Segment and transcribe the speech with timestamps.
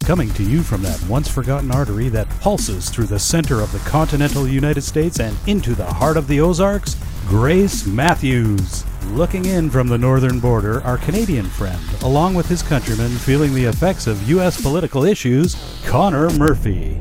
[0.00, 3.78] Coming to you from that once forgotten artery that pulses through the center of the
[3.90, 6.96] continental United States and into the heart of the Ozarks,
[7.28, 8.84] Grace Matthews.
[9.10, 13.66] Looking in from the northern border, our Canadian friend, along with his countrymen feeling the
[13.66, 14.60] effects of U.S.
[14.60, 15.54] political issues,
[15.86, 17.00] Connor Murphy.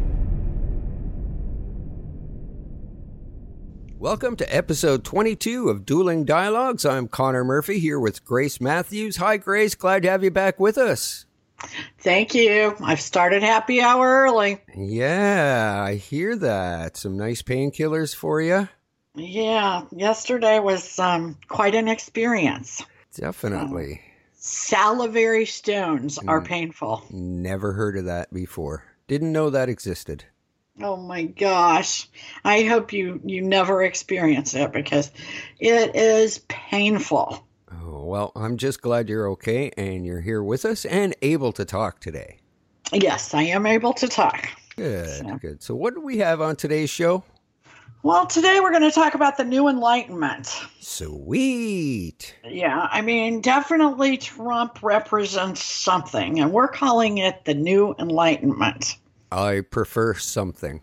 [3.98, 6.86] Welcome to episode 22 of Dueling Dialogues.
[6.86, 9.18] I'm Connor Murphy here with Grace Matthews.
[9.18, 9.74] Hi, Grace.
[9.74, 11.26] Glad to have you back with us.
[12.00, 12.76] Thank you.
[12.82, 14.62] I've started happy hour early.
[14.76, 16.98] Yeah, I hear that.
[16.98, 18.68] Some nice painkillers for you.
[19.16, 22.84] Yeah, yesterday was um, quite an experience.
[23.16, 23.94] Definitely.
[23.94, 24.00] Um,
[24.34, 27.04] salivary stones are painful.
[27.10, 28.86] Never heard of that before.
[29.08, 30.26] Didn't know that existed.
[30.82, 32.08] Oh my gosh.
[32.46, 35.12] I hope you you never experience it because
[35.60, 37.46] it is painful.
[37.72, 41.66] Oh, well, I'm just glad you're okay and you're here with us and able to
[41.66, 42.40] talk today.
[42.92, 44.50] Yes, I am able to talk.
[44.76, 45.38] Good, so.
[45.38, 45.62] good.
[45.62, 47.24] So, what do we have on today's show?
[48.02, 50.48] Well, today we're going to talk about the New Enlightenment.
[50.80, 52.34] Sweet.
[52.46, 58.96] Yeah, I mean, definitely Trump represents something, and we're calling it the New Enlightenment.
[59.32, 60.82] I prefer something.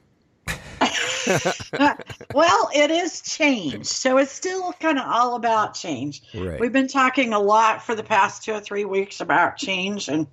[2.34, 3.86] Well, it is change.
[3.86, 6.22] So it's still kind of all about change.
[6.34, 6.60] Right.
[6.60, 10.26] We've been talking a lot for the past two or three weeks about change and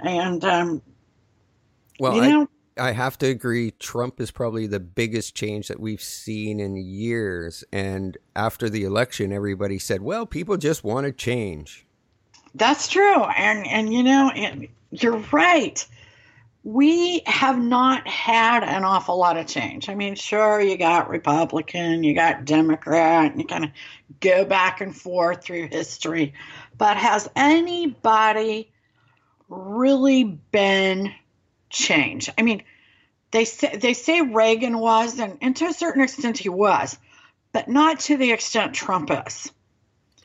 [0.00, 0.82] and um
[2.00, 5.78] well, you know, I, I have to agree Trump is probably the biggest change that
[5.78, 11.12] we've seen in years and after the election everybody said, "Well, people just want to
[11.12, 11.86] change."
[12.54, 13.22] That's true.
[13.22, 14.32] And and you know,
[14.90, 15.86] you're right
[16.64, 19.90] we have not had an awful lot of change.
[19.90, 23.70] I mean, sure, you got Republican, you got Democrat, and you kind of
[24.20, 26.32] go back and forth through history.
[26.76, 28.72] But has anybody
[29.50, 31.12] really been
[31.68, 32.32] changed?
[32.38, 32.62] I mean,
[33.30, 36.96] they say they say Reagan was, and, and to a certain extent he was,
[37.52, 39.52] but not to the extent Trump is.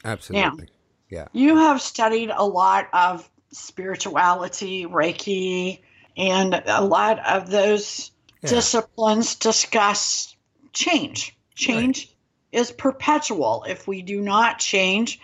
[0.06, 0.64] Absolutely.
[0.64, 0.68] Now,
[1.10, 1.28] yeah.
[1.34, 5.82] You have studied a lot of spirituality, Reiki,
[6.20, 8.12] and a lot of those
[8.44, 8.50] yeah.
[8.50, 10.36] disciplines discuss
[10.74, 11.36] change.
[11.56, 12.14] Change
[12.54, 12.62] right.
[12.62, 13.66] is perpetual.
[13.68, 15.20] If we do not change,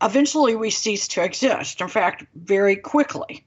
[0.00, 1.80] eventually we cease to exist.
[1.80, 3.44] In fact, very quickly.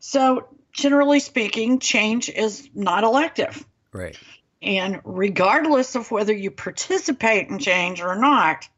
[0.00, 3.66] So, generally speaking, change is not elective.
[3.92, 4.16] Right.
[4.60, 8.68] And regardless of whether you participate in change or not,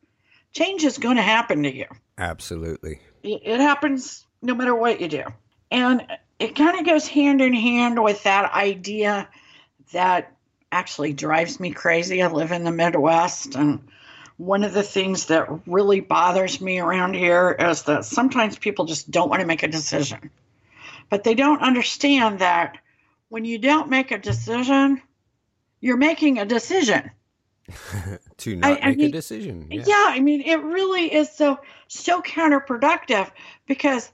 [0.53, 1.87] change is going to happen to you.
[2.17, 3.01] Absolutely.
[3.25, 5.25] It happens no matter what you do.
[5.71, 6.07] And
[6.41, 9.29] it kind of goes hand in hand with that idea
[9.93, 10.33] that
[10.73, 12.23] actually drives me crazy.
[12.23, 13.87] I live in the Midwest, and
[14.39, 19.11] one of the things that really bothers me around here is that sometimes people just
[19.11, 20.31] don't want to make a decision.
[21.11, 22.79] But they don't understand that
[23.29, 25.03] when you don't make a decision,
[25.81, 27.11] you're making a decision.
[28.39, 29.69] to not I, make I mean, a decision.
[29.71, 29.85] Yeah.
[29.87, 33.31] yeah, I mean, it really is so so counterproductive
[33.67, 34.11] because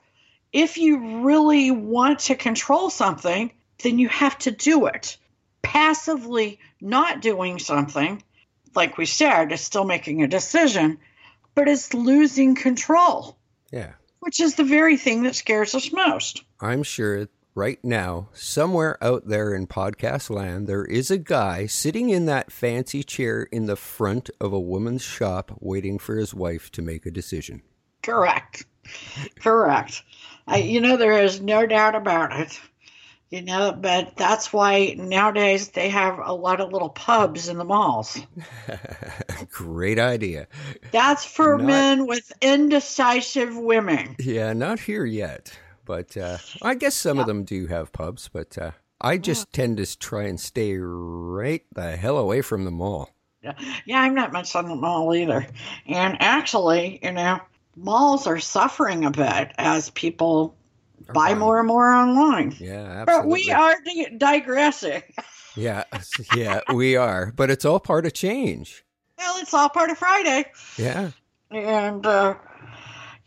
[0.56, 3.53] if you really want to control something,
[3.83, 5.19] then you have to do it.
[5.61, 8.22] Passively not doing something,
[8.75, 10.97] like we said, is still making a decision,
[11.55, 13.37] but it's losing control.
[13.71, 13.93] Yeah.
[14.21, 16.43] Which is the very thing that scares us most.
[16.59, 22.09] I'm sure right now, somewhere out there in podcast land, there is a guy sitting
[22.09, 26.73] in that fancy chair in the front of a woman's shop waiting for his wife
[26.73, 27.61] to make a decision.
[28.03, 28.65] Correct.
[29.41, 30.02] Correct.
[30.47, 32.60] I, you know, there is no doubt about it.
[33.30, 37.64] You know, but that's why nowadays they have a lot of little pubs in the
[37.64, 38.20] malls.
[39.50, 40.46] Great idea.
[40.93, 44.14] That's for not, men with indecisive women.
[44.20, 45.58] Yeah, not here yet.
[45.84, 47.22] But uh, I guess some yeah.
[47.22, 49.62] of them do have pubs, but uh, I just yeah.
[49.62, 53.11] tend to try and stay right the hell away from the mall.
[53.43, 53.55] Yeah,
[53.87, 55.46] yeah I'm not much on the mall either.
[55.87, 57.40] And actually, you know,
[57.76, 60.56] malls are suffering a bit as people
[61.12, 62.55] buy more and more online.
[62.58, 63.06] Yeah, absolutely.
[63.06, 65.02] But we are di- digressing.
[65.56, 65.84] yeah,
[66.34, 67.32] yeah, we are.
[67.37, 68.84] But it's all part of change.
[69.19, 70.46] Well, it's all part of Friday.
[70.76, 71.11] Yeah.
[71.50, 72.34] And, uh,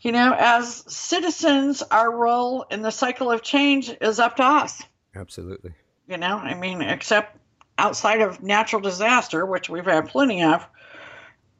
[0.00, 4.82] you know, as citizens, our role in the cycle of change is up to us.
[5.14, 5.72] Absolutely.
[6.06, 7.36] You know, I mean, except
[7.76, 10.66] outside of natural disaster, which we've had plenty of,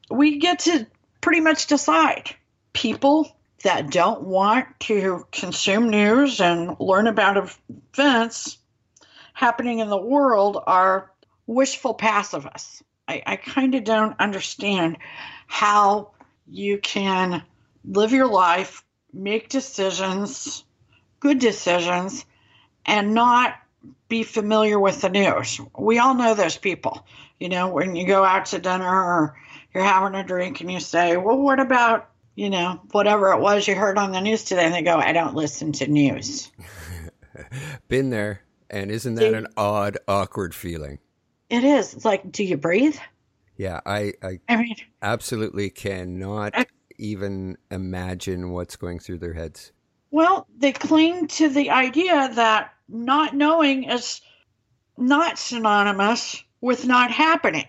[0.09, 0.87] we get to
[1.19, 2.35] pretty much decide.
[2.73, 8.57] People that don't want to consume news and learn about events
[9.33, 11.11] happening in the world are
[11.47, 12.83] wishful pacifists.
[13.07, 14.97] I, I kind of don't understand
[15.47, 16.11] how
[16.47, 17.43] you can
[17.83, 18.83] live your life,
[19.13, 20.63] make decisions,
[21.19, 22.25] good decisions,
[22.85, 23.55] and not
[24.07, 25.59] be familiar with the news.
[25.77, 27.05] We all know those people.
[27.39, 29.35] You know, when you go out to dinner or
[29.73, 33.67] you're having a drink and you say, Well, what about, you know, whatever it was
[33.67, 34.65] you heard on the news today?
[34.65, 36.51] And they go, I don't listen to news.
[37.87, 38.41] Been there.
[38.69, 40.99] And isn't that an odd, awkward feeling?
[41.49, 41.93] It is.
[41.93, 42.97] It's like, do you breathe?
[43.57, 46.65] Yeah, I, I, I mean, absolutely cannot I,
[46.97, 49.71] even imagine what's going through their heads.
[50.09, 54.21] Well, they cling to the idea that not knowing is
[54.97, 57.67] not synonymous with not happening.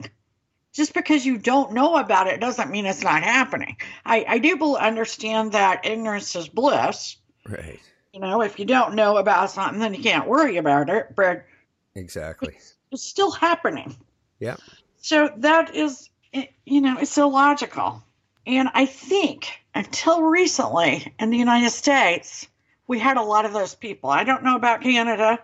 [0.73, 3.77] Just because you don't know about it doesn't mean it's not happening.
[4.07, 7.17] I, I do understand that ignorance is bliss.
[7.47, 7.79] Right.
[8.15, 11.15] You know, if you don't know about something, then you can't worry about it.
[11.15, 11.45] But
[11.95, 13.97] exactly, it's, it's still happening.
[14.39, 14.57] Yeah.
[14.99, 16.09] So that is,
[16.65, 18.03] you know, it's illogical.
[18.47, 22.47] And I think until recently in the United States,
[22.87, 24.11] we had a lot of those people.
[24.11, 25.39] I don't know about Canada,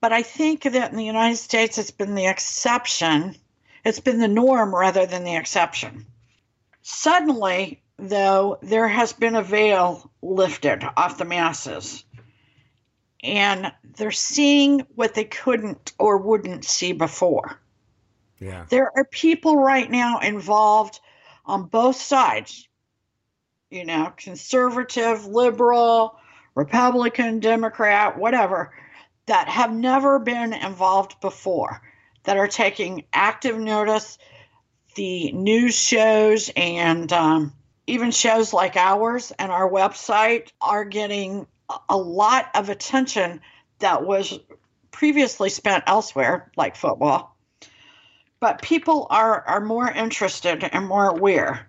[0.00, 3.36] but I think that in the United States, it's been the exception.
[3.88, 6.04] It's been the norm rather than the exception.
[6.82, 12.04] Suddenly, though, there has been a veil lifted off the masses.
[13.22, 17.58] And they're seeing what they couldn't or wouldn't see before.
[18.38, 18.66] Yeah.
[18.68, 21.00] There are people right now involved
[21.46, 22.68] on both sides,
[23.70, 26.14] you know, conservative, liberal,
[26.54, 28.74] Republican, Democrat, whatever,
[29.24, 31.80] that have never been involved before,
[32.24, 34.18] that are taking active notice.
[34.94, 37.52] The news shows and um,
[37.86, 41.46] even shows like ours and our website are getting
[41.88, 43.40] a lot of attention
[43.78, 44.38] that was
[44.90, 47.36] previously spent elsewhere, like football.
[48.40, 51.68] But people are, are more interested and more aware.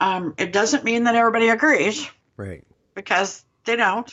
[0.00, 2.08] Um, it doesn't mean that everybody agrees.
[2.36, 2.64] Right.
[2.94, 4.12] Because they don't.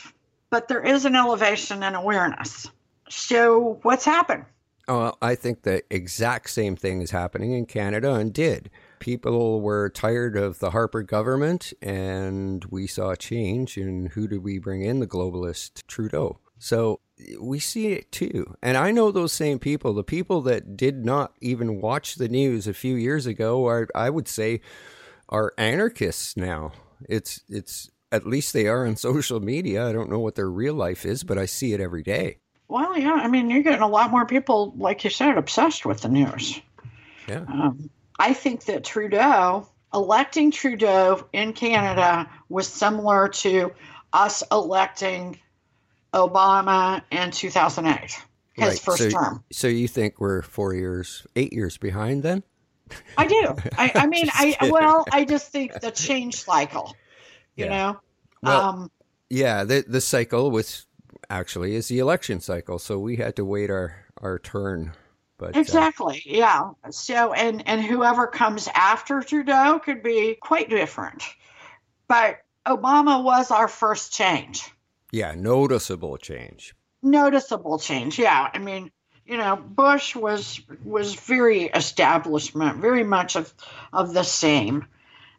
[0.50, 2.70] But there is an elevation in awareness.
[3.08, 4.44] So, what's happened?
[4.90, 8.70] I think the exact same thing is happening in Canada and did.
[8.98, 13.76] People were tired of the Harper government, and we saw a change.
[13.76, 15.00] And who did we bring in?
[15.00, 16.38] The globalist Trudeau.
[16.58, 17.00] So
[17.40, 18.54] we see it too.
[18.62, 22.66] And I know those same people, the people that did not even watch the news
[22.66, 24.60] a few years ago, are I would say
[25.28, 26.72] are anarchists now.
[27.08, 29.88] It's it's at least they are on social media.
[29.88, 32.38] I don't know what their real life is, but I see it every day.
[32.70, 36.02] Well, yeah, I mean, you're getting a lot more people, like you said, obsessed with
[36.02, 36.60] the news.
[37.28, 37.44] Yeah.
[37.48, 43.72] Um, I think that Trudeau, electing Trudeau in Canada was similar to
[44.12, 45.40] us electing
[46.14, 48.18] Obama in 2008, his
[48.56, 48.78] right.
[48.78, 49.44] first so, term.
[49.50, 52.44] So you think we're four years, eight years behind then?
[53.18, 53.56] I do.
[53.76, 56.94] I, I mean, I well, I just think the change cycle,
[57.56, 57.70] you Yeah.
[57.70, 58.00] know.
[58.44, 58.90] Well, um,
[59.28, 60.86] Yeah, the the cycle was
[61.30, 64.92] actually is the election cycle, so we had to wait our our turn.
[65.38, 66.22] But uh, exactly.
[66.26, 66.72] Yeah.
[66.90, 71.22] So, and and whoever comes after Trudeau could be quite different,
[72.08, 74.70] but Obama was our first change.
[75.12, 76.74] yeah, noticeable change.
[77.02, 78.18] noticeable change.
[78.18, 78.90] Yeah, I mean,
[79.24, 83.52] you know, Bush was was very establishment, very much of
[83.92, 84.86] of the same,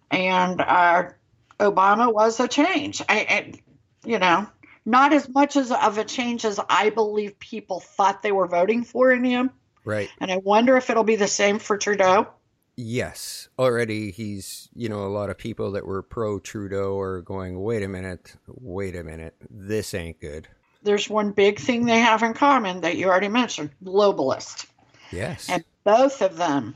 [0.10, 1.10] and uh,
[1.60, 3.01] Obama was a change.
[3.07, 3.53] I, I,
[4.05, 4.48] you know,
[4.91, 8.83] not as much as of a change as I believe people thought they were voting
[8.83, 9.50] for in him,
[9.83, 10.10] Right.
[10.19, 12.27] and I wonder if it'll be the same for Trudeau.
[12.77, 13.50] Yes.
[13.60, 17.83] Already he's, you know, a lot of people that were pro Trudeau are going, wait
[17.83, 20.48] a minute, wait a minute, this ain't good.
[20.83, 24.65] There's one big thing they have in common that you already mentioned: globalist.
[25.12, 25.48] Yes.
[25.50, 26.75] And both of them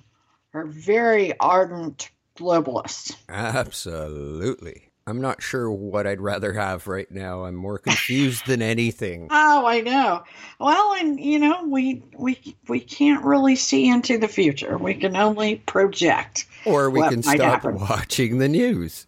[0.54, 3.16] are very ardent globalists.
[3.30, 4.90] Absolutely.
[5.08, 7.46] I'm not sure what I'd rather have right now.
[7.46, 9.30] I'm more confused than anything.
[9.48, 10.24] Oh, I know.
[10.60, 14.78] Well, and you know, we we we can't really see into the future.
[14.78, 16.46] We can only project.
[16.66, 17.76] Or we can stop happen.
[17.76, 19.08] watching the news.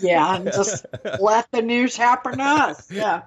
[0.00, 0.86] Yeah, and just
[1.20, 2.90] let the news happen to us.
[2.90, 3.22] Yeah.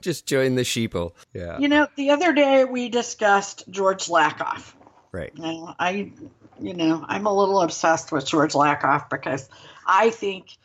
[0.00, 1.12] Just join the sheeple.
[1.32, 1.58] Yeah.
[1.58, 4.72] You know, the other day we discussed George Lakoff.
[5.12, 5.36] Right.
[5.38, 6.12] Now, I,
[6.60, 9.48] you know, I'm a little obsessed with George Lakoff because
[9.86, 10.56] I think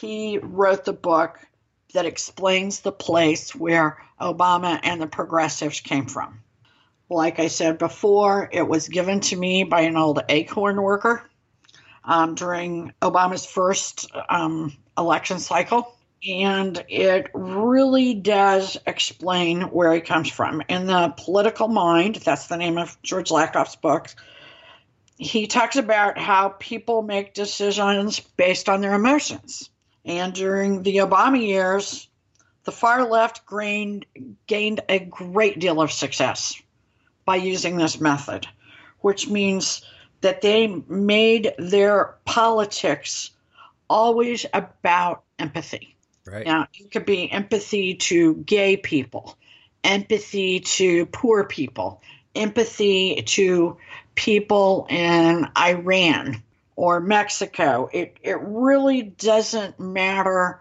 [0.00, 1.38] he wrote the book
[1.94, 6.40] that explains the place where Obama and the progressives came from.
[7.08, 11.22] Like I said before, it was given to me by an old ACORN worker.
[12.06, 15.92] um, during Obama's first um, election cycle.
[16.26, 20.62] And it really does explain where he comes from.
[20.68, 24.08] In The Political Mind, that's the name of George Lakoff's book,
[25.18, 29.70] he talks about how people make decisions based on their emotions.
[30.06, 32.08] And during the Obama years,
[32.64, 34.06] the far left gained,
[34.46, 36.60] gained a great deal of success
[37.24, 38.46] by using this method,
[39.00, 39.84] which means
[40.20, 43.32] that they made their politics
[43.90, 45.96] always about empathy.
[46.24, 46.46] Right.
[46.46, 49.36] Now, it could be empathy to gay people,
[49.84, 52.00] empathy to poor people,
[52.34, 53.76] empathy to
[54.14, 56.42] people in Iran
[56.76, 57.88] or Mexico.
[57.92, 60.60] It, it really doesn't matter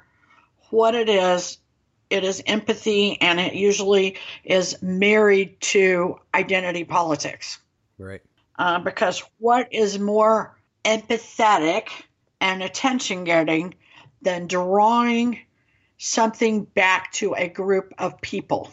[0.70, 1.58] what it is.
[2.10, 7.60] It is empathy, and it usually is married to identity politics.
[7.98, 8.22] Right.
[8.58, 11.90] Uh, because what is more empathetic
[12.40, 13.76] and attention getting
[14.22, 15.40] than drawing
[15.98, 18.72] something back to a group of people?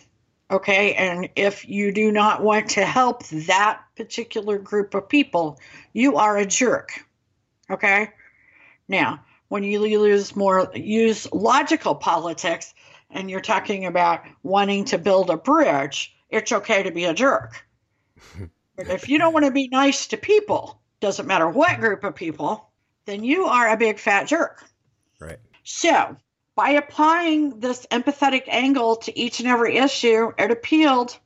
[0.50, 0.94] Okay.
[0.94, 5.58] And if you do not want to help that particular group of people,
[5.94, 7.04] you are a jerk.
[7.72, 8.10] Okay.
[8.88, 12.72] Now, when you use more, use logical politics
[13.10, 17.64] and you're talking about wanting to build a bridge, it's okay to be a jerk.
[18.76, 22.14] but if you don't want to be nice to people, doesn't matter what group of
[22.14, 22.70] people,
[23.04, 24.64] then you are a big fat jerk.
[25.20, 25.38] Right.
[25.64, 26.16] So,
[26.54, 31.18] by applying this empathetic angle to each and every issue, it appealed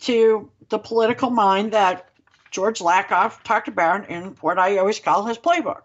[0.00, 2.09] to the political mind that
[2.50, 5.82] George Lakoff talked about in what I always call his playbook.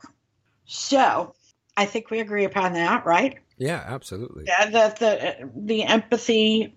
[0.66, 1.34] So,
[1.78, 3.38] I think we agree upon that, right?
[3.58, 4.46] Yeah, absolutely.
[4.48, 6.76] Yeah, that the the empathy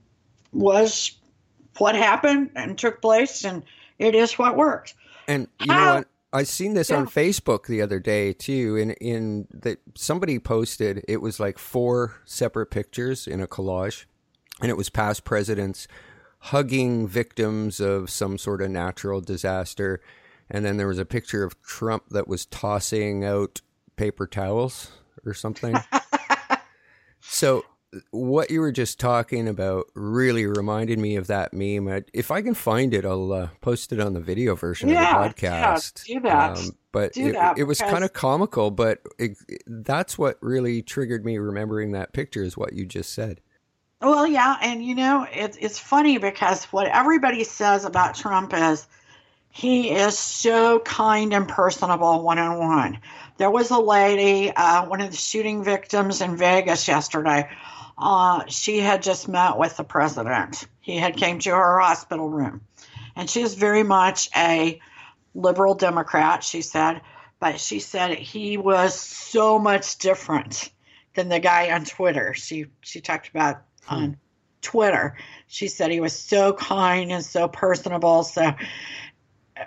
[0.52, 1.12] was
[1.78, 3.62] what happened and took place, and
[3.98, 4.94] it is what works.
[5.26, 6.08] And you How- know what?
[6.30, 8.76] I seen this on Facebook the other day too.
[8.76, 14.04] In in that somebody posted it was like four separate pictures in a collage,
[14.60, 15.88] and it was past presidents
[16.38, 20.00] hugging victims of some sort of natural disaster,
[20.50, 23.60] and then there was a picture of Trump that was tossing out
[23.96, 24.92] paper towels
[25.26, 25.76] or something.
[27.20, 27.64] so
[28.10, 31.88] what you were just talking about really reminded me of that meme.
[31.88, 35.24] I, if I can find it, I'll uh, post it on the video version Yeah,
[35.24, 36.06] of the podcast.
[36.06, 36.70] yeah, do that.
[36.92, 41.24] but Do it, that, it was kind of comical, but it, that's what really triggered
[41.24, 43.40] me remembering that picture is what you just said.
[44.00, 48.86] Well, yeah, and you know, it, it's funny because what everybody says about Trump is
[49.50, 53.00] he is so kind and personable one on one.
[53.38, 57.50] There was a lady, uh, one of the shooting victims in Vegas yesterday.
[57.96, 60.68] Uh, she had just met with the president.
[60.80, 62.60] He had came to her hospital room,
[63.16, 64.80] and she is very much a
[65.34, 66.44] liberal Democrat.
[66.44, 67.00] She said,
[67.40, 70.70] but she said he was so much different
[71.14, 72.34] than the guy on Twitter.
[72.34, 74.16] She she talked about on
[74.62, 75.16] Twitter.
[75.46, 78.24] She said he was so kind and so personable.
[78.24, 78.52] So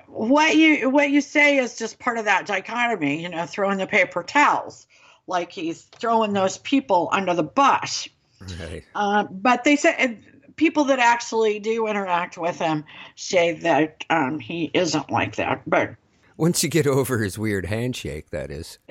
[0.07, 3.87] what you what you say is just part of that dichotomy, you know, throwing the
[3.87, 4.87] paper towels,
[5.27, 8.07] like he's throwing those people under the bus.
[8.59, 8.83] Right.
[8.95, 10.19] Uh, but they say
[10.55, 12.83] people that actually do interact with him
[13.15, 15.61] say that um, he isn't like that.
[15.67, 15.95] But
[16.37, 18.79] Once you get over his weird handshake, that is.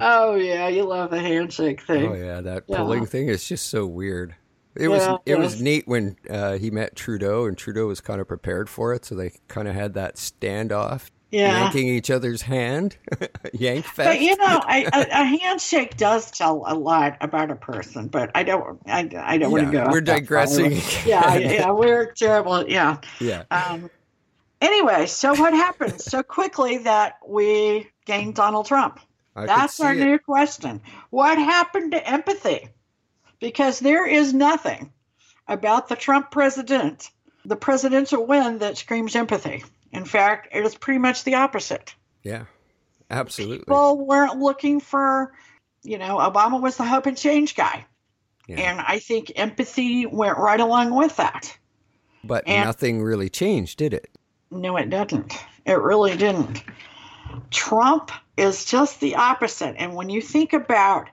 [0.00, 2.06] oh yeah, you love the handshake thing.
[2.10, 2.78] Oh yeah, that Yeah.
[2.78, 4.34] pulling thing is just so weird.
[4.76, 8.20] It was Yeah, it was neat when uh, he met Trudeau, and Trudeau was kind
[8.20, 11.62] of prepared for it, so they kind of had that standoff, Yeah.
[11.64, 12.96] yanking each other's hand,
[13.52, 13.96] yank fest.
[14.08, 18.06] But you know, I, a, a handshake does tell a lot about a person.
[18.06, 19.88] But I don't, I, I don't want to go.
[19.90, 20.80] we're digressing.
[21.06, 22.68] Yeah, yeah, we're terrible.
[22.68, 22.98] Yeah.
[23.20, 23.90] yeah, Um,
[24.60, 29.00] anyway, so what happened so quickly that we gained Donald Trump?
[29.38, 29.98] I That's our it.
[29.98, 30.80] new question.
[31.10, 32.68] What happened to empathy?
[33.40, 34.92] Because there is nothing
[35.46, 37.10] about the Trump president,
[37.44, 39.64] the presidential win, that screams empathy.
[39.92, 41.94] In fact, it is pretty much the opposite.
[42.22, 42.44] Yeah,
[43.10, 43.58] absolutely.
[43.60, 45.32] People weren't looking for,
[45.82, 47.86] you know, Obama was the hope and change guy.
[48.48, 48.56] Yeah.
[48.72, 51.56] And I think empathy went right along with that.
[52.24, 54.10] but and- nothing really changed, did it?
[54.50, 55.34] No, it didn't.
[55.66, 56.64] It really didn't.
[57.50, 59.74] Trump is just the opposite.
[59.78, 61.08] And when you think about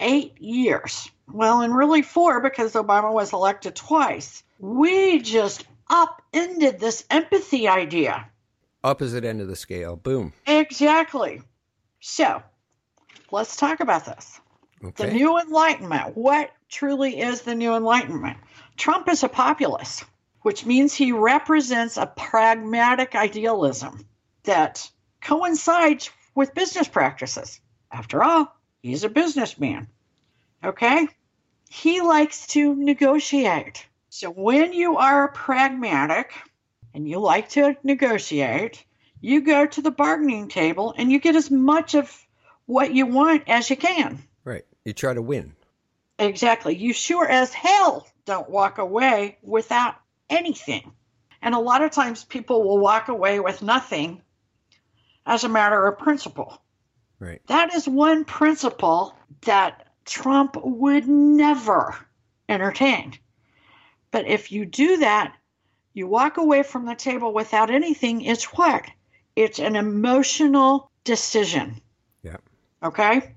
[0.00, 7.04] eight years, well, and really four because Obama was elected twice, we just upended this
[7.10, 8.28] empathy idea.
[8.84, 9.96] Opposite end of the scale.
[9.96, 10.32] Boom.
[10.46, 11.42] Exactly.
[12.00, 12.42] So
[13.30, 14.40] let's talk about this.
[14.96, 16.16] The new enlightenment.
[16.16, 18.36] What truly is the new enlightenment?
[18.76, 20.04] Trump is a populist,
[20.40, 24.04] which means he represents a pragmatic idealism
[24.42, 24.90] that
[25.22, 27.60] coincides with business practices.
[27.90, 29.88] After all, he's a businessman.
[30.64, 31.08] Okay?
[31.68, 33.86] He likes to negotiate.
[34.10, 36.32] So when you are pragmatic
[36.94, 38.84] and you like to negotiate,
[39.20, 42.26] you go to the bargaining table and you get as much of
[42.66, 44.22] what you want as you can.
[44.44, 44.64] Right.
[44.84, 45.54] You try to win.
[46.18, 46.76] Exactly.
[46.76, 49.94] You sure as hell don't walk away without
[50.28, 50.92] anything.
[51.40, 54.22] And a lot of times people will walk away with nothing
[55.26, 56.60] as a matter of principle.
[57.18, 57.40] Right.
[57.46, 61.94] That is one principle that Trump would never
[62.48, 63.14] entertain.
[64.10, 65.34] But if you do that,
[65.94, 68.84] you walk away from the table without anything, it's what?
[69.36, 71.80] It's an emotional decision.
[72.22, 72.38] Yeah.
[72.82, 73.34] Okay?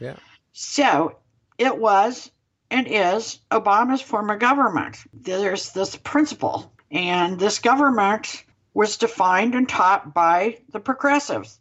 [0.00, 0.16] Yeah.
[0.52, 1.16] So
[1.58, 2.30] it was
[2.70, 4.96] and is Obama's form of government.
[5.12, 8.43] There's this principle, and this government
[8.74, 11.58] was defined and taught by the progressives,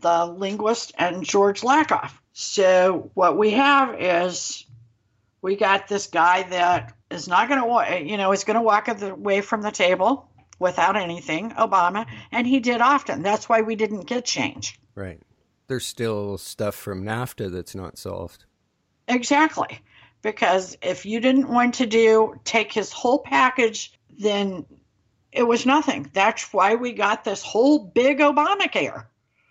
[0.00, 2.12] the linguist and George Lakoff.
[2.32, 4.66] So what we have is
[5.42, 8.88] we got this guy that is not going to, you know, is going to walk
[8.88, 10.28] away from the table
[10.58, 13.22] without anything, Obama, and he did often.
[13.22, 14.80] That's why we didn't get change.
[14.94, 15.20] Right.
[15.66, 18.46] There's still stuff from NAFTA that's not solved.
[19.06, 19.80] Exactly.
[20.22, 24.64] Because if you didn't want to do take his whole package, then
[25.34, 26.08] it was nothing.
[26.12, 29.06] That's why we got this whole big Obamacare.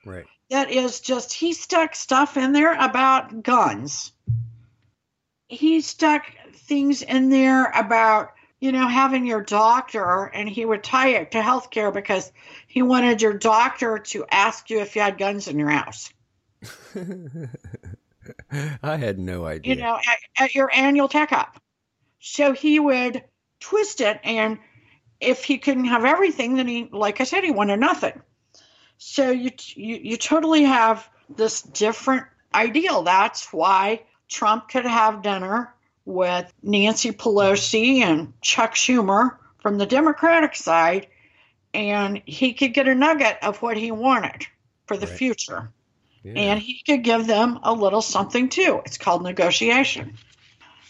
[0.06, 0.26] Right.
[0.50, 4.14] That is just he stuck stuff in there about guns.
[5.48, 11.10] He stuck things in there about you know having your doctor and he would tie
[11.10, 12.32] it to healthcare because
[12.68, 16.14] he wanted your doctor to ask you if you had guns in your house.
[18.82, 19.76] I had no idea.
[19.76, 21.60] You know, at, at your annual checkup.
[22.20, 23.22] So he would
[23.60, 24.60] twist it, and
[25.24, 28.22] if he couldn't have everything, then he, like I said, he wanted nothing.
[28.98, 33.04] So you you, you totally have this different ideal.
[33.04, 35.74] That's why Trump could have dinner
[36.06, 41.08] with Nancy Pelosi and Chuck Schumer from the Democratic side,
[41.74, 44.46] and he could get a nugget of what he wanted
[44.86, 45.18] for the Right.
[45.18, 45.72] future.
[46.24, 46.34] Yeah.
[46.36, 48.82] And he could give them a little something too.
[48.86, 50.18] It's called negotiation.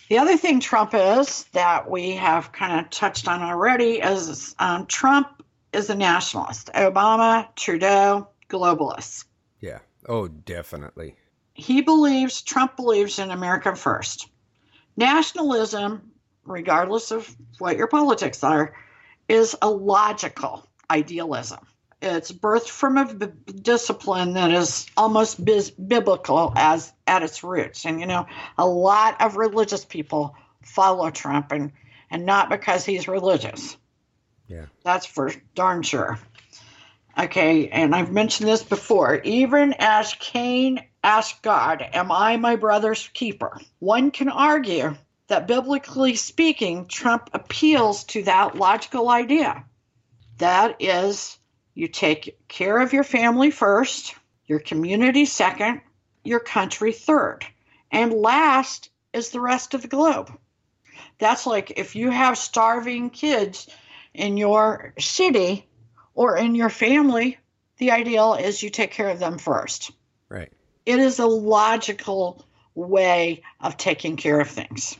[0.09, 4.85] The other thing Trump is that we have kind of touched on already is um,
[4.85, 6.69] Trump is a nationalist.
[6.75, 9.25] Obama, Trudeau, globalists.
[9.59, 9.79] yeah.
[10.07, 11.15] Oh, definitely.
[11.53, 14.27] He believes, Trump believes in America first.
[14.97, 16.11] Nationalism,
[16.43, 18.75] regardless of what your politics are,
[19.29, 21.59] is a logical idealism.
[22.03, 23.27] It's birthed from a b-
[23.61, 29.21] discipline that is almost bis- biblical as at its roots, and you know a lot
[29.21, 31.71] of religious people follow Trump, and
[32.11, 33.77] and not because he's religious.
[34.47, 34.65] Yeah.
[34.83, 36.19] That's for darn sure.
[37.17, 39.21] Okay, and I've mentioned this before.
[39.23, 43.59] Even as Cain asked God, Am I my brother's keeper?
[43.79, 44.95] One can argue
[45.27, 49.63] that biblically speaking, Trump appeals to that logical idea.
[50.39, 51.37] That is,
[51.73, 55.81] you take care of your family first, your community second,
[56.23, 57.45] your country third,
[57.91, 60.31] and last is the rest of the globe.
[61.19, 63.67] That's like if you have starving kids
[64.13, 65.67] in your city
[66.13, 67.37] or in your family,
[67.77, 69.91] the ideal is you take care of them first.
[70.29, 70.51] Right.
[70.85, 74.97] It is a logical way of taking care of things.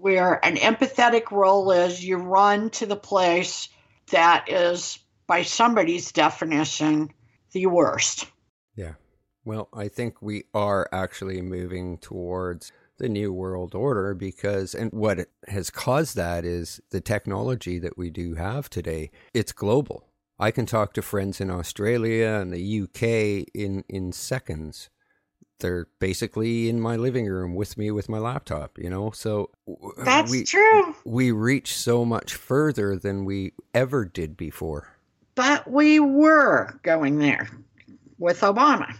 [0.00, 3.68] Where an empathetic role is you run to the place
[4.10, 7.10] that is, by somebody's definition,
[7.52, 8.26] the worst.
[8.76, 8.94] Yeah.
[9.44, 15.28] Well, I think we are actually moving towards the new world order because, and what
[15.48, 19.10] has caused that is the technology that we do have today.
[19.32, 20.06] It's global.
[20.38, 24.90] I can talk to friends in Australia and the UK in, in seconds.
[25.60, 29.10] They're basically in my living room with me with my laptop, you know?
[29.12, 29.50] So
[29.98, 30.94] That's we, true.
[31.04, 34.93] we reach so much further than we ever did before.
[35.34, 37.48] But we were going there
[38.18, 38.94] with Obama.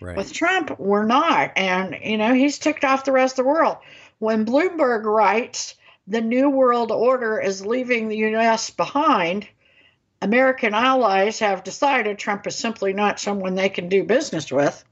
[0.00, 0.16] Right.
[0.16, 1.52] With Trump, we're not.
[1.56, 3.78] And, you know, he's ticked off the rest of the world.
[4.18, 5.74] When Bloomberg writes,
[6.06, 8.70] the New World Order is leaving the U.S.
[8.70, 9.46] behind,
[10.22, 14.84] American allies have decided Trump is simply not someone they can do business with,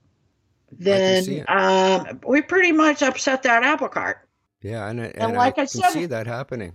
[0.73, 4.19] then um, we pretty much upset that apple cart.
[4.63, 6.73] yeah, and, I- and, like I, I can said- see that happening.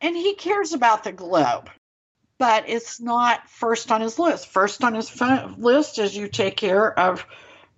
[0.00, 1.68] And he cares about the globe,
[2.38, 4.46] but it's not first on his list.
[4.48, 5.20] First on his
[5.58, 7.26] list is you take care of,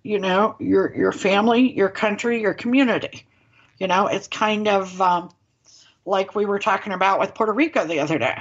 [0.03, 3.25] you know, your your family, your country, your community.
[3.79, 5.31] You know, it's kind of um,
[6.05, 8.37] like we were talking about with Puerto Rico the other day.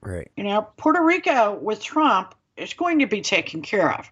[0.00, 0.30] Right.
[0.36, 4.10] You know, Puerto Rico with Trump is going to be taken care of.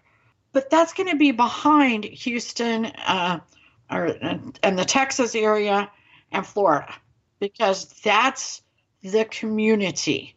[0.51, 3.39] but that's going to be behind Houston uh,
[3.89, 4.15] or,
[4.63, 5.89] and the Texas area
[6.31, 6.93] and Florida
[7.39, 8.61] because that's
[9.01, 10.35] the community.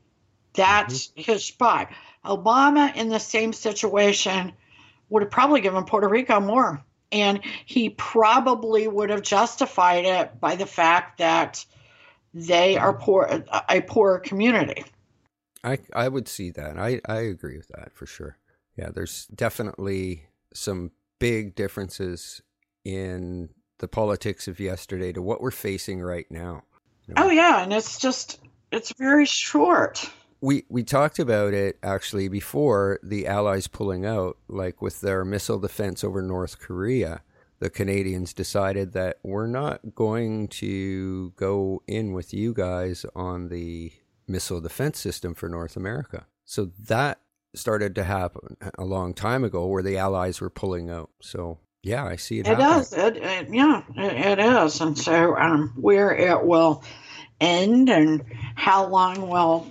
[0.55, 1.33] That's mm-hmm.
[1.33, 1.91] his spot.
[2.25, 4.53] Obama, in the same situation,
[5.09, 6.83] would have probably given Puerto Rico more.
[7.11, 11.65] And he probably would have justified it by the fact that
[12.33, 14.85] they are poor, a poor community.
[15.63, 16.79] I, I would see that.
[16.79, 18.39] I, I agree with that for sure.
[18.77, 22.41] Yeah, there's definitely some big differences
[22.85, 26.63] in the politics of yesterday to what we're facing right now.
[27.07, 27.25] You know?
[27.25, 30.09] Oh yeah, and it's just it's very short.
[30.43, 35.61] We we talked about it actually before the Allies pulling out, like with their missile
[35.61, 37.23] defense over North Korea.
[37.61, 43.93] The Canadians decided that we're not going to go in with you guys on the
[44.27, 46.27] missile defense system for North America.
[46.45, 47.21] So that
[47.55, 51.11] started to happen a long time ago where the Allies were pulling out.
[51.21, 52.49] So yeah, I see it.
[52.49, 52.67] It happening.
[52.67, 52.93] does.
[52.93, 54.81] It, it, yeah, it, it is.
[54.81, 56.83] And so um, where it will
[57.41, 58.25] end and
[58.55, 59.67] how long will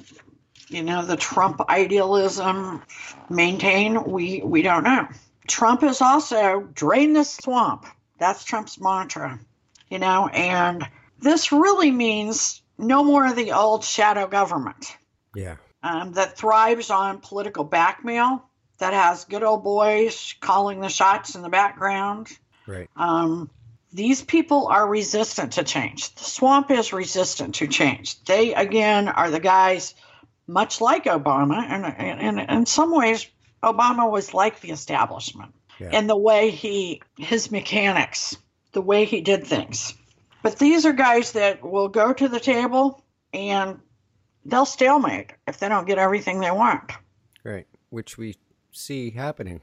[0.71, 2.81] you know the Trump idealism
[3.29, 5.07] maintain, we we don't know.
[5.47, 7.86] Trump is also drain the swamp.
[8.19, 9.39] That's Trump's mantra,
[9.89, 10.88] you know, and
[11.19, 14.95] this really means no more of the old shadow government.
[15.36, 15.57] Yeah.
[15.84, 18.45] Um, that thrives on political blackmail
[18.77, 22.27] that has good old boys calling the shots in the background.
[22.67, 22.89] Right.
[22.95, 23.49] Um,
[23.93, 26.13] these people are resistant to change.
[26.15, 28.23] The swamp is resistant to change.
[28.23, 29.93] They, again, are the guys
[30.47, 31.63] much like Obama.
[31.63, 33.27] And, and, and in some ways,
[33.63, 35.97] Obama was like the establishment yeah.
[35.97, 38.36] in the way he, his mechanics,
[38.73, 39.93] the way he did things.
[40.43, 43.80] But these are guys that will go to the table and
[44.45, 46.91] they'll stalemate if they don't get everything they want.
[47.43, 47.67] Right.
[47.89, 48.36] Which we
[48.71, 49.62] see happening.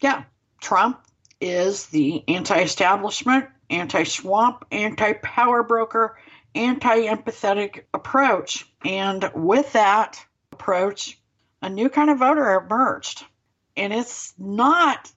[0.00, 0.24] Yeah.
[0.60, 1.00] Trump
[1.40, 6.18] is the anti establishment, anti swamp, anti power broker,
[6.54, 8.66] anti empathetic approach.
[8.84, 11.18] And with that approach,
[11.62, 13.24] a new kind of voter emerged.
[13.76, 15.10] And it's not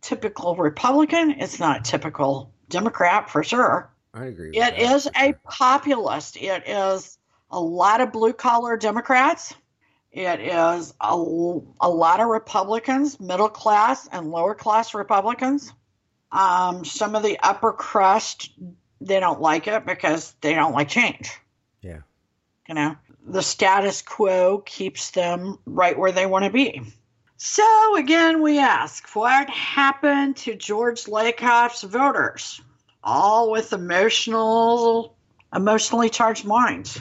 [0.00, 3.90] typical Republican, it's not typical Democrat for sure.
[4.12, 4.50] I agree.
[4.50, 6.36] It that, is a populist.
[6.36, 7.18] It is
[7.50, 9.54] a lot of blue collar Democrats
[10.14, 11.12] it is a,
[11.80, 15.72] a lot of Republicans, middle class and lower class Republicans.
[16.30, 18.52] Um, some of the upper crust,
[19.00, 21.30] they don't like it because they don't like change.
[21.80, 22.00] Yeah.
[22.68, 26.82] You know, the status quo keeps them right where they want to be.
[27.36, 32.60] So again, we ask what happened to George Lakoff's voters,
[33.02, 35.16] all with emotional,
[35.54, 37.00] emotionally charged minds.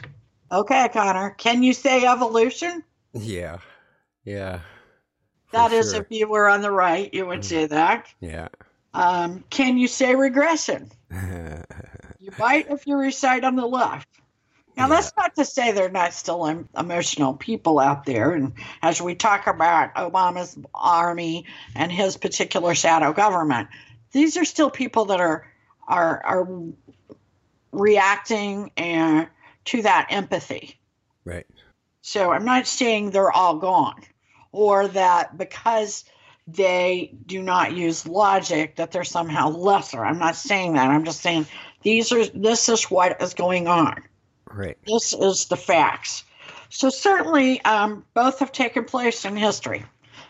[0.52, 2.84] Okay, Connor, can you say evolution?
[3.14, 3.60] Yeah.
[4.26, 4.60] Yeah.
[5.52, 6.02] That is, sure.
[6.02, 7.46] if you were on the right, you would mm.
[7.46, 8.08] say that.
[8.20, 8.50] Yeah.
[8.94, 10.92] Um, can you say regression?
[12.38, 14.08] bite if you recite on the left.
[14.76, 14.96] Now, yeah.
[14.96, 18.32] that's not to say they're not still emotional people out there.
[18.32, 23.70] And as we talk about Obama's army and his particular shadow government,
[24.12, 25.48] these are still people that are
[25.88, 26.48] are are
[27.72, 29.28] reacting and
[29.66, 30.80] to that empathy.
[31.26, 31.46] Right.
[32.02, 34.02] So I'm not saying they're all gone
[34.52, 36.06] or that because
[36.48, 40.04] they do not use logic that they're somehow lesser.
[40.04, 40.90] I'm not saying that.
[40.90, 41.48] I'm just saying
[41.84, 44.04] these are this is what is going on.
[44.52, 44.78] Right.
[44.86, 46.24] This is the facts.
[46.70, 49.86] So certainly um, both have taken place in history.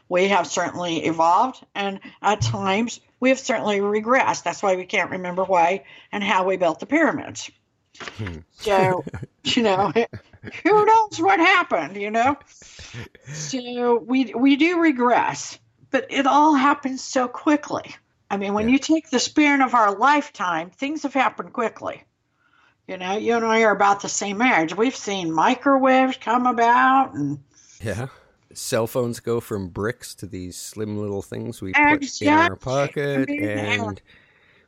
[0.09, 4.43] We have certainly evolved, and at times we have certainly regressed.
[4.43, 7.49] That's why we can't remember why and how we built the pyramids.
[7.99, 8.39] Hmm.
[8.51, 9.05] So,
[9.43, 9.93] you know,
[10.63, 12.37] who knows what happened, you know?
[13.33, 15.57] So we we do regress,
[15.89, 17.95] but it all happens so quickly.
[18.33, 18.73] I mean, when yeah.
[18.73, 22.03] you take the span of our lifetime, things have happened quickly.
[22.87, 24.75] You know, you and I are about the same age.
[24.75, 27.43] We've seen microwaves come about and
[27.79, 28.07] Yeah.
[28.51, 33.29] Cell phones go from bricks to these slim little things we put in our pocket
[33.29, 34.01] and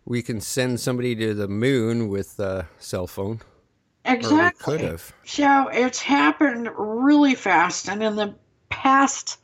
[0.06, 3.42] we can send somebody to the moon with a cell phone.
[4.06, 4.78] Exactly.
[4.78, 5.12] could have.
[5.24, 7.90] So it's happened really fast.
[7.90, 8.36] And in the
[8.70, 9.40] past,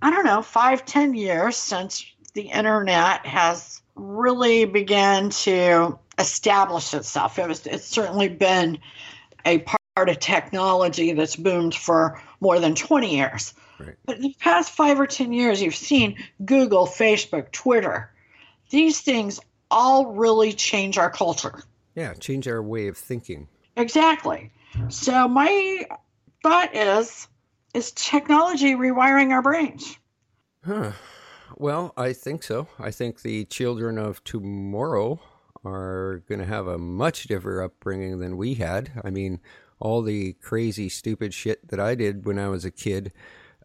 [0.00, 7.38] I don't know, five, ten years since the internet has really begun to establish itself,
[7.38, 8.78] it was, it's certainly been
[9.44, 13.54] a part of technology that's boomed for more than 20 years.
[13.78, 13.96] Right.
[14.04, 18.10] But in the past five or 10 years, you've seen Google, Facebook, Twitter.
[18.70, 19.40] These things
[19.70, 21.62] all really change our culture.
[21.94, 23.48] Yeah, change our way of thinking.
[23.76, 24.52] Exactly.
[24.88, 25.86] So my
[26.42, 27.26] thought is
[27.74, 29.96] is technology rewiring our brains?
[30.64, 30.92] Huh.
[31.56, 32.68] Well, I think so.
[32.78, 35.20] I think the children of tomorrow
[35.64, 38.90] are going to have a much different upbringing than we had.
[39.04, 39.40] I mean,
[39.78, 43.12] all the crazy, stupid shit that I did when I was a kid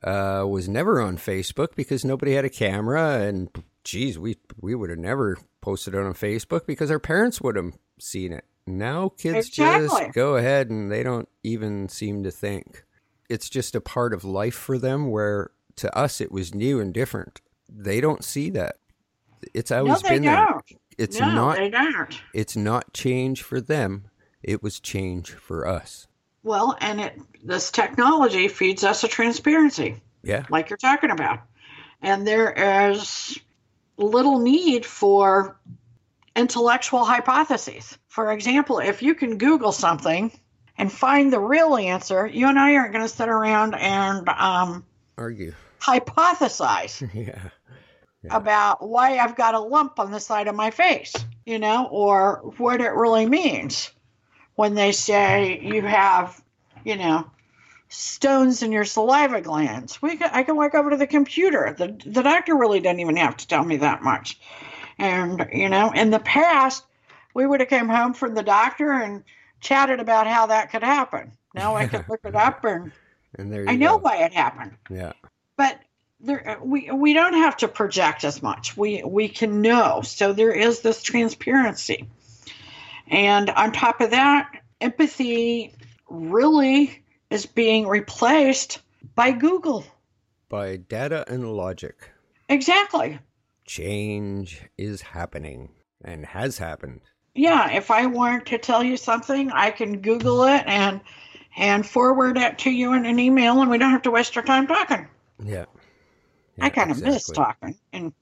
[0.04, 3.50] uh, was never on Facebook because nobody had a camera, and
[3.84, 7.74] geez, we we would have never posted it on Facebook because our parents would have
[8.00, 8.45] seen it.
[8.67, 9.88] Now kids Exactly.
[9.88, 12.84] just go ahead and they don't even seem to think.
[13.30, 16.93] It's just a part of life for them where to us it was new and
[16.93, 17.41] different.
[17.69, 18.78] They don't see that.
[19.54, 20.36] It's No, always they been there.
[20.36, 20.63] don't.
[20.97, 22.21] It's no, not they don't.
[22.34, 24.08] it's not change for them.
[24.41, 26.08] It was change for us.
[26.43, 30.45] Well, and it this technology feeds us a transparency, Yeah.
[30.49, 31.39] like you're talking about,
[32.01, 32.51] and there
[32.91, 33.38] is
[33.97, 35.60] little need for
[36.36, 37.97] intellectual hypotheses.
[38.08, 40.32] For example, if you can Google something
[40.78, 44.86] and find the real answer, you and I aren't going to sit around and um,
[45.17, 45.54] Argue.
[45.80, 47.50] Hypothesize yeah.
[48.30, 51.14] about why I've got a lump on the side of my face,
[51.46, 53.92] you know, or what it really means
[54.56, 56.42] when they say you have,
[56.84, 57.30] you know,
[57.90, 60.02] stones in your saliva glands.
[60.02, 61.76] We can, I can walk over to the computer.
[61.78, 64.40] The, the doctor really didn't even have to tell me that much.
[64.98, 66.86] And, you know, in the past,
[67.34, 69.24] we would have come home from the doctor and
[69.60, 71.32] chatted about how that could happen.
[71.54, 72.92] Now I can look it up and
[73.38, 74.04] And there you I know go.
[74.04, 75.14] why it happened Yeah.
[75.58, 75.80] But
[76.20, 78.76] there we we don't have to project as much.
[78.78, 80.02] We we can know.
[80.04, 82.08] So there is this transparency.
[83.08, 84.50] And on top of that
[84.82, 85.74] empathy
[86.10, 88.82] really is being replaced
[89.15, 89.86] by google.
[90.50, 92.10] By data and logic,
[92.50, 93.20] exactly.
[93.65, 95.70] Change is happening
[96.04, 97.02] and has happened.
[97.34, 101.02] yeah if i want to tell you something i can google it and
[101.58, 104.44] and forward it to you in an email and we don't have to waste our
[104.44, 105.08] time talking
[105.43, 105.65] Yeah.
[106.60, 108.13] I kind of miss talking, and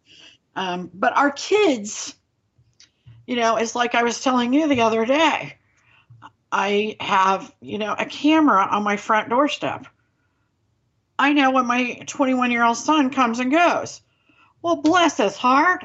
[0.56, 2.16] um, but our kids,
[3.28, 5.58] you know, it's like I was telling you the other day.
[6.52, 9.88] I have, you know, a camera on my front doorstep.
[11.18, 14.02] I know when my 21 year old son comes and goes.
[14.62, 15.84] Well, bless his heart.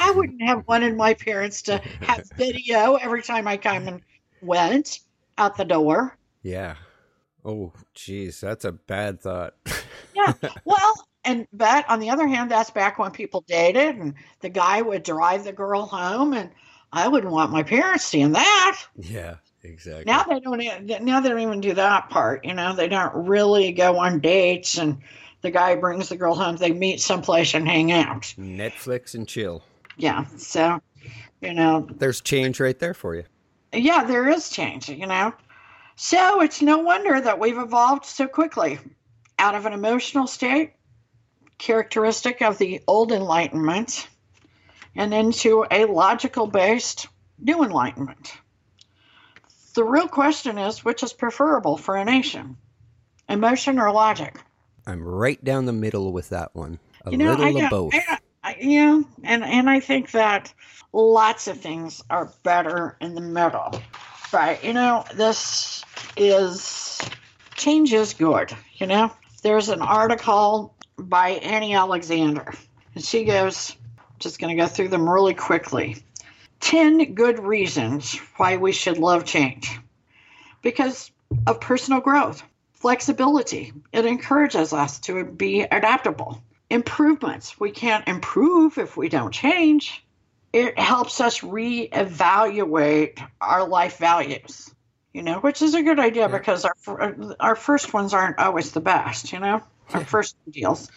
[0.00, 4.00] I wouldn't have wanted my parents to have video every time I come and
[4.40, 5.00] went
[5.36, 6.16] out the door.
[6.42, 6.76] Yeah.
[7.44, 9.54] Oh, geez, that's a bad thought.
[10.14, 10.32] Yeah.
[10.64, 14.80] Well, and but on the other hand, that's back when people dated and the guy
[14.82, 16.50] would drive the girl home, and
[16.92, 18.80] I wouldn't want my parents seeing that.
[18.96, 20.04] yeah, exactly.
[20.06, 21.04] Now they don't.
[21.04, 22.44] Now they don't even do that part.
[22.44, 24.98] You know, they don't really go on dates, and
[25.42, 26.56] the guy brings the girl home.
[26.56, 28.22] They meet someplace and hang out.
[28.38, 29.62] Netflix and chill.
[29.96, 30.24] Yeah.
[30.36, 30.80] So,
[31.40, 33.24] you know, There's change right there for you.
[33.72, 34.88] yeah, there is change.
[34.88, 35.32] You know,
[35.96, 38.78] so it's no wonder that we've evolved so quickly
[39.38, 40.72] out of an emotional state
[41.58, 44.08] characteristic of the old enlightenment
[44.94, 48.32] and into a logical based new enlightenment.
[49.74, 52.56] The real question is which is preferable for a nation,
[53.28, 54.40] emotion or logic?
[54.86, 56.78] I'm right down the middle with that one.
[57.04, 57.94] A you know, little I, of both.
[57.94, 60.52] I, I, yeah, and and I think that
[60.92, 63.80] lots of things are better in the middle.
[64.32, 65.84] But you know, this
[66.16, 67.00] is
[67.54, 68.52] change is good.
[68.76, 69.12] You know,
[69.46, 72.52] there's an article by Annie Alexander,
[72.96, 73.76] and she goes,
[74.18, 76.02] just going to go through them really quickly.
[76.58, 79.78] 10 good reasons why we should love change.
[80.62, 81.12] Because
[81.46, 83.72] of personal growth, flexibility.
[83.92, 86.42] It encourages us to be adaptable.
[86.68, 87.60] Improvements.
[87.60, 90.04] We can't improve if we don't change.
[90.52, 94.74] It helps us reevaluate our life values,
[95.16, 96.38] you know, which is a good idea Yeah.
[96.38, 99.62] because our our first ones aren't always the best, you know,
[99.94, 100.90] our first deals.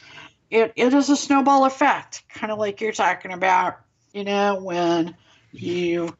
[0.49, 3.77] It, it is a snowball effect, kind of like you're talking about,
[4.11, 5.15] you know, when
[5.53, 6.13] you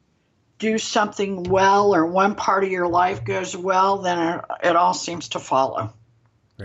[0.58, 5.28] do something well or one part of your life goes well, then it, all seems
[5.30, 5.92] to follow.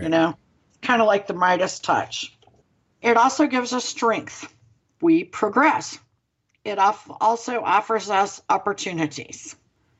[0.00, 0.38] You know,
[0.80, 2.34] kind of like the Midas touch.
[3.02, 4.50] It also gives us strength.
[5.02, 5.98] We progress.
[6.64, 9.54] It also offers us opportunities.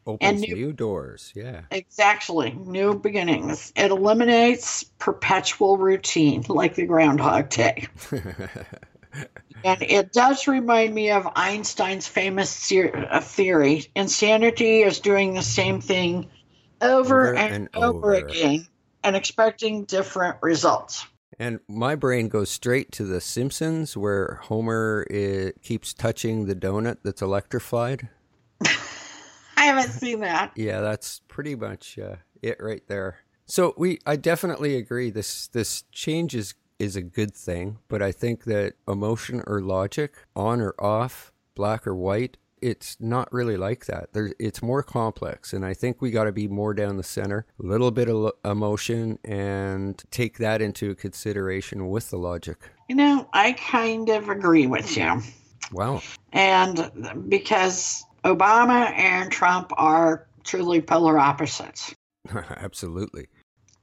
[0.06, 1.32] Opens new- new doors.
[1.34, 1.62] Yeah.
[1.70, 3.72] Exactly, new beginnings.
[3.74, 7.88] It eliminates perpetual routine like the Groundhog Day.
[9.64, 15.80] And it does remind me of Einstein's famous uh, theory insanity is doing the same
[15.80, 16.28] thing
[16.80, 18.66] over, Over and, and over again
[19.02, 21.06] and expecting different results.
[21.38, 26.98] And my brain goes straight to The Simpsons, where Homer i keeps touching the donut
[27.02, 28.08] that's electrified.
[29.66, 30.52] I haven't seen that.
[30.56, 33.18] Yeah, that's pretty much uh, it right there.
[33.46, 35.10] So we, I definitely agree.
[35.10, 40.14] This this change is is a good thing, but I think that emotion or logic,
[40.34, 44.12] on or off, black or white, it's not really like that.
[44.12, 47.46] There, it's more complex, and I think we got to be more down the center,
[47.62, 52.70] a little bit of emotion, and take that into consideration with the logic.
[52.88, 55.20] You know, I kind of agree with you.
[55.72, 56.02] Wow.
[56.32, 61.94] And because Obama and Trump are truly polar opposites.
[62.34, 63.28] Absolutely.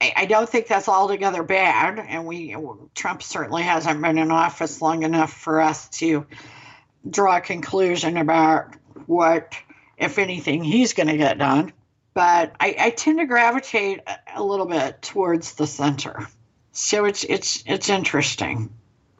[0.00, 2.54] I, I don't think that's altogether bad, and we
[2.94, 6.26] Trump certainly hasn't been in office long enough for us to
[7.08, 8.74] draw a conclusion about
[9.06, 9.54] what,
[9.96, 11.72] if anything, he's going to get done.
[12.12, 14.00] But I, I tend to gravitate
[14.34, 16.28] a little bit towards the center,
[16.72, 18.72] so it's it's it's interesting.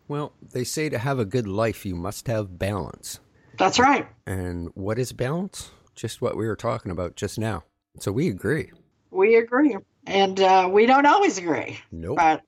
[0.07, 3.21] Well, they say to have a good life, you must have balance.
[3.57, 4.07] That's right.
[4.27, 5.71] And what is balance?
[5.95, 7.65] Just what we were talking about just now.
[8.01, 8.73] So we agree.
[9.11, 9.77] We agree.
[10.07, 11.79] And uh, we don't always agree.
[11.93, 12.17] Nope.
[12.17, 12.43] But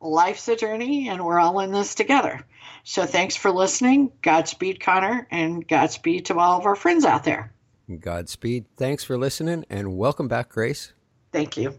[0.00, 2.44] life's a journey and we're all in this together.
[2.84, 4.12] So thanks for listening.
[4.22, 7.52] Godspeed, Connor, and Godspeed to all of our friends out there.
[8.00, 8.66] Godspeed.
[8.76, 10.92] Thanks for listening and welcome back, Grace.
[11.32, 11.78] Thank you.